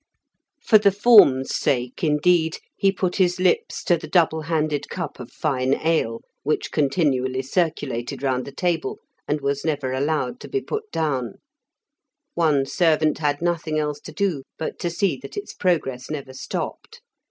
For 0.59 0.79
the 0.79 0.91
form's 0.91 1.53
sake, 1.55 2.03
indeed, 2.03 2.57
he 2.75 2.91
put 2.91 3.17
his 3.17 3.39
lips 3.39 3.83
to 3.83 3.97
the 3.97 4.07
double 4.07 4.41
handled 4.41 4.89
cup 4.89 5.19
of 5.19 5.31
fine 5.31 5.75
ale, 5.75 6.23
which 6.41 6.71
continually 6.71 7.43
circulated 7.43 8.23
round 8.23 8.45
the 8.45 8.51
table, 8.51 8.97
and 9.27 9.41
was 9.41 9.63
never 9.63 9.91
allowed 9.91 10.39
to 10.39 10.47
be 10.49 10.59
put 10.59 10.91
down; 10.91 11.33
one 12.33 12.65
servant 12.65 13.19
had 13.19 13.43
nothing 13.43 13.77
else 13.77 13.99
to 13.99 14.11
do 14.11 14.41
but 14.57 14.79
to 14.79 14.89
see 14.89 15.17
that 15.17 15.37
its 15.37 15.53
progress 15.53 16.09
never 16.09 16.33
stopped. 16.33 17.01